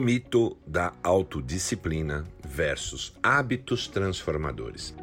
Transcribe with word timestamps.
mito 0.00 0.56
da 0.66 0.94
autodisciplina 1.02 2.24
versus 2.44 3.12
hábitos 3.22 3.86
transformadores. 3.86 4.94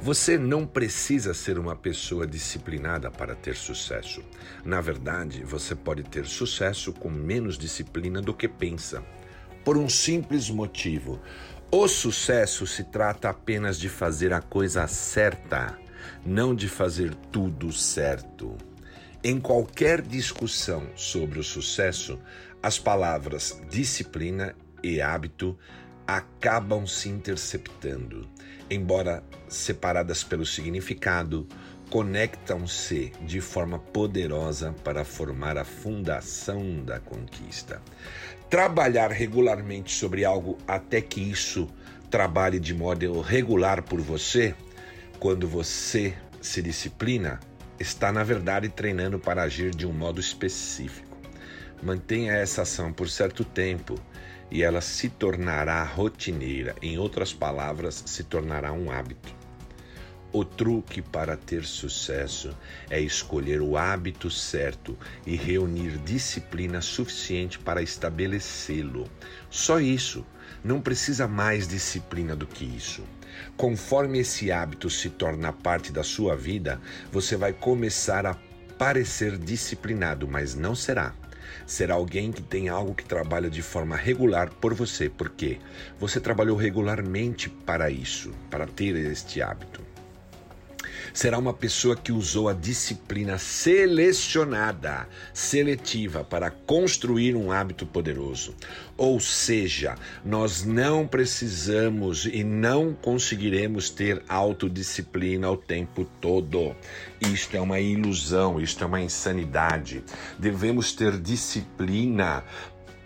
Você 0.00 0.38
não 0.38 0.64
precisa 0.64 1.34
ser 1.34 1.58
uma 1.58 1.76
pessoa 1.76 2.26
disciplinada 2.26 3.10
para 3.10 3.34
ter 3.34 3.54
sucesso. 3.54 4.22
Na 4.64 4.80
verdade, 4.80 5.44
você 5.44 5.74
pode 5.74 6.02
ter 6.04 6.24
sucesso 6.24 6.94
com 6.94 7.10
menos 7.10 7.58
disciplina 7.58 8.22
do 8.22 8.32
que 8.32 8.48
pensa. 8.48 9.04
Por 9.62 9.76
um 9.76 9.86
simples 9.86 10.48
motivo: 10.48 11.20
o 11.70 11.86
sucesso 11.86 12.66
se 12.66 12.84
trata 12.84 13.28
apenas 13.28 13.78
de 13.78 13.90
fazer 13.90 14.32
a 14.32 14.40
coisa 14.40 14.86
certa, 14.86 15.78
não 16.24 16.54
de 16.54 16.68
fazer 16.68 17.14
tudo 17.30 17.70
certo. 17.70 18.56
Em 19.22 19.40
qualquer 19.40 20.00
discussão 20.00 20.90
sobre 20.94 21.40
o 21.40 21.44
sucesso, 21.44 22.20
as 22.62 22.78
palavras 22.78 23.60
disciplina 23.68 24.54
e 24.80 25.00
hábito 25.00 25.58
acabam 26.06 26.86
se 26.86 27.08
interceptando. 27.08 28.28
Embora 28.70 29.24
separadas 29.48 30.22
pelo 30.22 30.46
significado, 30.46 31.48
conectam-se 31.90 33.12
de 33.22 33.40
forma 33.40 33.80
poderosa 33.80 34.72
para 34.84 35.04
formar 35.04 35.58
a 35.58 35.64
fundação 35.64 36.84
da 36.84 37.00
conquista. 37.00 37.82
Trabalhar 38.48 39.10
regularmente 39.10 39.92
sobre 39.92 40.24
algo 40.24 40.58
até 40.66 41.00
que 41.00 41.20
isso 41.20 41.68
trabalhe 42.08 42.60
de 42.60 42.72
modo 42.72 43.20
regular 43.20 43.82
por 43.82 44.00
você, 44.00 44.54
quando 45.18 45.48
você 45.48 46.14
se 46.40 46.62
disciplina, 46.62 47.40
está 47.78 48.10
na 48.10 48.24
verdade 48.24 48.68
treinando 48.68 49.18
para 49.18 49.42
agir 49.42 49.74
de 49.74 49.86
um 49.86 49.92
modo 49.92 50.20
específico. 50.20 51.16
Mantenha 51.82 52.32
essa 52.32 52.62
ação 52.62 52.92
por 52.92 53.08
certo 53.08 53.44
tempo 53.44 53.94
e 54.50 54.62
ela 54.62 54.80
se 54.80 55.08
tornará 55.08 55.82
rotineira, 55.84 56.74
em 56.82 56.98
outras 56.98 57.32
palavras, 57.32 58.02
se 58.06 58.24
tornará 58.24 58.72
um 58.72 58.90
hábito. 58.90 59.37
O 60.30 60.44
truque 60.44 61.00
para 61.00 61.38
ter 61.38 61.64
sucesso 61.64 62.54
é 62.90 63.00
escolher 63.00 63.62
o 63.62 63.78
hábito 63.78 64.30
certo 64.30 64.94
e 65.26 65.34
reunir 65.34 65.96
disciplina 66.04 66.82
suficiente 66.82 67.58
para 67.58 67.80
estabelecê-lo. 67.80 69.10
Só 69.48 69.80
isso, 69.80 70.26
não 70.62 70.82
precisa 70.82 71.26
mais 71.26 71.66
disciplina 71.66 72.36
do 72.36 72.46
que 72.46 72.62
isso. 72.62 73.02
Conforme 73.56 74.18
esse 74.18 74.52
hábito 74.52 74.90
se 74.90 75.08
torna 75.08 75.50
parte 75.50 75.90
da 75.90 76.02
sua 76.02 76.36
vida, 76.36 76.78
você 77.10 77.34
vai 77.34 77.54
começar 77.54 78.26
a 78.26 78.36
parecer 78.76 79.38
disciplinado, 79.38 80.28
mas 80.28 80.54
não 80.54 80.74
será. 80.74 81.14
Será 81.66 81.94
alguém 81.94 82.30
que 82.30 82.42
tem 82.42 82.68
algo 82.68 82.94
que 82.94 83.04
trabalha 83.04 83.48
de 83.48 83.62
forma 83.62 83.96
regular 83.96 84.50
por 84.50 84.74
você, 84.74 85.08
porque 85.08 85.58
você 85.98 86.20
trabalhou 86.20 86.56
regularmente 86.56 87.48
para 87.48 87.90
isso, 87.90 88.30
para 88.50 88.66
ter 88.66 88.94
este 88.94 89.40
hábito 89.40 89.80
será 91.12 91.38
uma 91.38 91.52
pessoa 91.52 91.96
que 91.96 92.12
usou 92.12 92.48
a 92.48 92.52
disciplina 92.52 93.38
selecionada, 93.38 95.08
seletiva, 95.32 96.24
para 96.24 96.50
construir 96.50 97.34
um 97.34 97.50
hábito 97.52 97.86
poderoso. 97.86 98.54
Ou 98.96 99.20
seja, 99.20 99.94
nós 100.24 100.64
não 100.64 101.06
precisamos 101.06 102.26
e 102.26 102.42
não 102.42 102.92
conseguiremos 102.92 103.90
ter 103.90 104.22
autodisciplina 104.28 105.50
o 105.50 105.56
tempo 105.56 106.04
todo. 106.20 106.74
Isto 107.20 107.56
é 107.56 107.60
uma 107.60 107.80
ilusão, 107.80 108.60
isto 108.60 108.82
é 108.82 108.86
uma 108.86 109.00
insanidade. 109.00 110.02
Devemos 110.38 110.92
ter 110.92 111.18
disciplina 111.18 112.44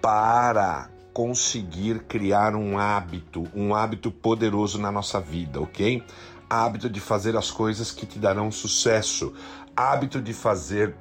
para 0.00 0.88
conseguir 1.12 2.00
criar 2.00 2.56
um 2.56 2.78
hábito, 2.78 3.46
um 3.54 3.74
hábito 3.74 4.10
poderoso 4.10 4.80
na 4.80 4.90
nossa 4.90 5.20
vida, 5.20 5.60
ok? 5.60 6.02
Hábito 6.52 6.90
de 6.90 7.00
fazer 7.00 7.34
as 7.34 7.50
coisas 7.50 7.90
que 7.90 8.04
te 8.04 8.18
darão 8.18 8.52
sucesso, 8.52 9.32
hábito 9.74 10.20
de 10.20 10.34
fazer 10.34 10.94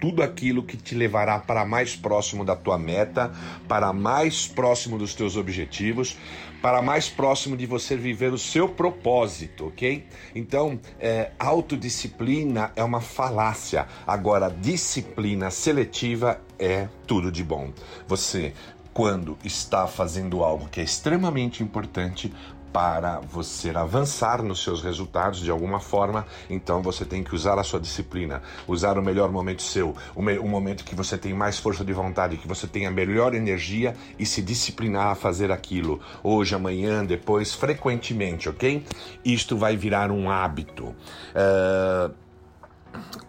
tudo 0.00 0.24
aquilo 0.24 0.64
que 0.64 0.76
te 0.76 0.94
levará 0.94 1.38
para 1.38 1.64
mais 1.64 1.94
próximo 1.94 2.44
da 2.44 2.56
tua 2.56 2.76
meta, 2.76 3.30
para 3.68 3.92
mais 3.92 4.48
próximo 4.48 4.98
dos 4.98 5.14
teus 5.14 5.36
objetivos, 5.36 6.16
para 6.60 6.82
mais 6.82 7.08
próximo 7.08 7.56
de 7.56 7.64
você 7.64 7.96
viver 7.96 8.32
o 8.32 8.38
seu 8.38 8.68
propósito, 8.68 9.68
ok? 9.68 10.04
Então, 10.34 10.80
é, 10.98 11.30
autodisciplina 11.38 12.72
é 12.74 12.82
uma 12.82 13.00
falácia. 13.00 13.86
Agora, 14.04 14.50
disciplina 14.50 15.50
seletiva 15.50 16.40
é 16.58 16.88
tudo 17.06 17.30
de 17.30 17.44
bom. 17.44 17.72
Você 18.08 18.52
quando 18.92 19.38
está 19.44 19.86
fazendo 19.86 20.42
algo 20.42 20.68
que 20.68 20.80
é 20.80 20.84
extremamente 20.84 21.62
importante, 21.62 22.32
para 22.72 23.20
você 23.20 23.70
avançar 23.70 24.42
nos 24.42 24.62
seus 24.62 24.82
resultados 24.82 25.40
de 25.40 25.50
alguma 25.50 25.80
forma, 25.80 26.26
então 26.48 26.82
você 26.82 27.04
tem 27.04 27.22
que 27.22 27.34
usar 27.34 27.58
a 27.58 27.64
sua 27.64 27.80
disciplina, 27.80 28.42
usar 28.66 28.98
o 28.98 29.02
melhor 29.02 29.30
momento 29.30 29.62
seu, 29.62 29.94
o, 30.14 30.22
me, 30.22 30.38
o 30.38 30.46
momento 30.46 30.84
que 30.84 30.94
você 30.94 31.18
tem 31.18 31.34
mais 31.34 31.58
força 31.58 31.84
de 31.84 31.92
vontade, 31.92 32.36
que 32.36 32.48
você 32.48 32.66
tem 32.66 32.86
a 32.86 32.90
melhor 32.90 33.34
energia 33.34 33.96
e 34.18 34.24
se 34.24 34.40
disciplinar 34.42 35.08
a 35.08 35.14
fazer 35.14 35.50
aquilo, 35.50 36.00
hoje, 36.22 36.54
amanhã, 36.54 37.04
depois, 37.04 37.54
frequentemente, 37.54 38.48
ok? 38.48 38.84
Isto 39.24 39.56
vai 39.56 39.76
virar 39.76 40.10
um 40.10 40.30
hábito. 40.30 40.94
Uh, 41.34 42.14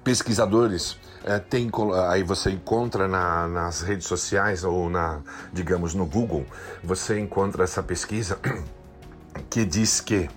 pesquisadores 0.03 0.97
é, 1.23 1.37
tem 1.37 1.69
aí 2.09 2.23
você 2.23 2.49
encontra 2.49 3.07
na, 3.07 3.47
nas 3.47 3.81
redes 3.81 4.07
sociais 4.07 4.63
ou 4.63 4.89
na 4.89 5.21
digamos 5.53 5.93
no 5.93 6.03
Google 6.03 6.47
você 6.83 7.19
encontra 7.19 7.63
essa 7.63 7.83
pesquisa 7.83 8.39
que 9.49 9.65
diz 9.65 10.01
que 10.01 10.29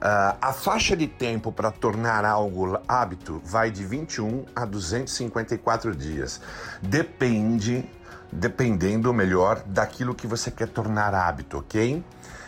Uh, 0.00 0.32
a 0.40 0.50
faixa 0.54 0.96
de 0.96 1.06
tempo 1.06 1.52
para 1.52 1.70
tornar 1.70 2.24
algo 2.24 2.80
hábito 2.88 3.38
vai 3.44 3.70
de 3.70 3.84
21 3.84 4.46
a 4.56 4.64
254 4.64 5.94
dias. 5.94 6.40
Depende, 6.80 7.84
dependendo 8.32 9.12
melhor 9.12 9.62
daquilo 9.66 10.14
que 10.14 10.26
você 10.26 10.50
quer 10.50 10.68
tornar 10.68 11.14
hábito, 11.14 11.58
ok? 11.58 12.02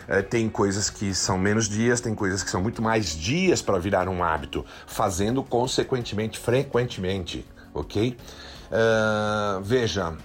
Uh, 0.09 0.23
tem 0.23 0.49
coisas 0.49 0.89
que 0.89 1.13
são 1.13 1.37
menos 1.37 1.69
dias, 1.69 2.01
tem 2.01 2.15
coisas 2.15 2.41
que 2.41 2.49
são 2.49 2.59
muito 2.59 2.81
mais 2.81 3.09
dias 3.09 3.61
para 3.61 3.77
virar 3.77 4.09
um 4.09 4.23
hábito, 4.23 4.65
fazendo 4.87 5.43
consequentemente, 5.43 6.39
frequentemente, 6.39 7.47
ok? 7.71 8.17
Uh, 8.71 9.61
veja, 9.61 10.17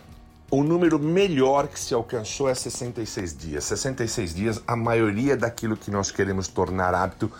o 0.50 0.62
número 0.62 0.98
melhor 0.98 1.68
que 1.68 1.78
se 1.78 1.92
alcançou 1.92 2.48
é 2.48 2.54
66 2.54 3.36
dias. 3.36 3.64
66 3.64 4.34
dias, 4.34 4.62
a 4.66 4.74
maioria 4.74 5.36
daquilo 5.36 5.76
que 5.76 5.90
nós 5.90 6.10
queremos 6.10 6.48
tornar 6.48 6.94
hábito 6.94 7.30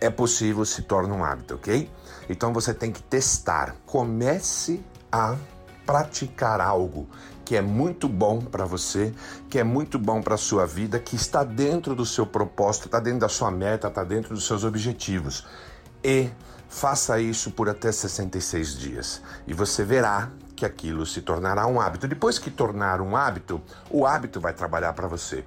é 0.00 0.08
possível 0.08 0.64
se 0.64 0.82
torna 0.82 1.14
um 1.14 1.22
hábito, 1.22 1.56
ok? 1.56 1.90
Então 2.28 2.52
você 2.52 2.72
tem 2.72 2.90
que 2.90 3.02
testar. 3.02 3.76
Comece 3.84 4.82
a 5.12 5.36
praticar 5.84 6.60
algo 6.60 7.06
que 7.44 7.56
é 7.56 7.60
muito 7.60 8.08
bom 8.08 8.40
para 8.40 8.64
você, 8.64 9.12
que 9.50 9.58
é 9.58 9.64
muito 9.64 9.98
bom 9.98 10.22
para 10.22 10.36
sua 10.36 10.64
vida, 10.64 10.98
que 10.98 11.16
está 11.16 11.44
dentro 11.44 11.94
do 11.94 12.06
seu 12.06 12.24
propósito, 12.24 12.86
está 12.86 13.00
dentro 13.00 13.20
da 13.20 13.28
sua 13.28 13.50
meta, 13.50 13.88
está 13.88 14.04
dentro 14.04 14.34
dos 14.34 14.46
seus 14.46 14.64
objetivos. 14.64 15.44
E 16.02 16.30
faça 16.68 17.20
isso 17.20 17.50
por 17.50 17.68
até 17.68 17.90
66 17.90 18.78
dias. 18.78 19.20
E 19.46 19.52
você 19.52 19.84
verá 19.84 20.30
que 20.60 20.66
aquilo 20.66 21.06
se 21.06 21.22
tornará 21.22 21.66
um 21.66 21.80
hábito. 21.80 22.06
Depois 22.06 22.38
que 22.38 22.50
tornar 22.50 23.00
um 23.00 23.16
hábito, 23.16 23.62
o 23.90 24.06
hábito 24.06 24.38
vai 24.38 24.52
trabalhar 24.52 24.92
para 24.92 25.08
você. 25.08 25.42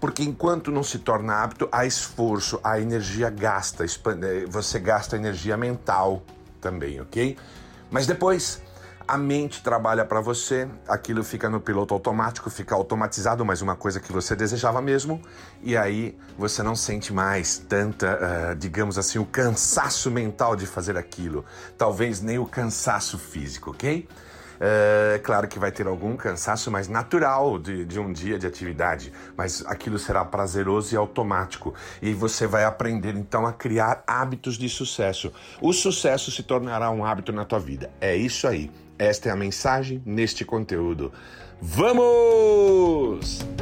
Porque 0.00 0.24
enquanto 0.24 0.72
não 0.72 0.82
se 0.82 0.98
torna 0.98 1.34
hábito, 1.34 1.68
há 1.70 1.86
esforço, 1.86 2.58
a 2.64 2.80
energia 2.80 3.30
gasta, 3.30 3.84
eh, 3.84 4.44
você 4.48 4.80
gasta 4.80 5.14
energia 5.14 5.56
mental 5.56 6.20
também, 6.60 7.00
ok? 7.00 7.36
Mas 7.92 8.08
depois 8.08 8.60
a 9.06 9.16
mente 9.16 9.62
trabalha 9.62 10.04
para 10.04 10.20
você, 10.20 10.68
aquilo 10.88 11.22
fica 11.22 11.48
no 11.48 11.60
piloto 11.60 11.94
automático, 11.94 12.50
fica 12.50 12.74
automatizado, 12.74 13.44
mas 13.44 13.62
uma 13.62 13.76
coisa 13.76 14.00
que 14.00 14.12
você 14.12 14.34
desejava 14.34 14.82
mesmo, 14.82 15.22
e 15.62 15.76
aí 15.76 16.18
você 16.36 16.60
não 16.60 16.74
sente 16.74 17.12
mais 17.12 17.56
tanta, 17.56 18.18
uh, 18.50 18.56
digamos 18.56 18.98
assim, 18.98 19.20
o 19.20 19.24
cansaço 19.24 20.10
mental 20.10 20.56
de 20.56 20.66
fazer 20.66 20.96
aquilo, 20.96 21.44
talvez 21.78 22.20
nem 22.20 22.36
o 22.40 22.46
cansaço 22.46 23.16
físico, 23.16 23.70
ok? 23.70 24.08
É 24.60 25.20
claro 25.22 25.48
que 25.48 25.58
vai 25.58 25.70
ter 25.70 25.86
algum 25.86 26.16
cansaço 26.16 26.70
mais 26.70 26.88
natural 26.88 27.58
de, 27.58 27.84
de 27.84 27.98
um 27.98 28.12
dia 28.12 28.38
de 28.38 28.46
atividade, 28.46 29.12
mas 29.36 29.64
aquilo 29.66 29.98
será 29.98 30.24
prazeroso 30.24 30.94
e 30.94 30.96
automático. 30.96 31.74
E 32.00 32.12
você 32.12 32.46
vai 32.46 32.64
aprender 32.64 33.14
então 33.14 33.46
a 33.46 33.52
criar 33.52 34.02
hábitos 34.06 34.56
de 34.56 34.68
sucesso. 34.68 35.32
O 35.60 35.72
sucesso 35.72 36.30
se 36.30 36.42
tornará 36.42 36.90
um 36.90 37.04
hábito 37.04 37.32
na 37.32 37.44
tua 37.44 37.58
vida. 37.58 37.90
É 38.00 38.14
isso 38.16 38.46
aí. 38.46 38.70
Esta 38.98 39.28
é 39.28 39.32
a 39.32 39.36
mensagem 39.36 40.02
neste 40.06 40.44
conteúdo. 40.44 41.12
Vamos! 41.60 43.55